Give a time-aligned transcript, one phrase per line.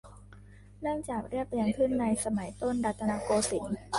[0.81, 3.77] เนื่องจากเรียบเรียงขึ้นในสมัยต้นรัตนโกสินทร์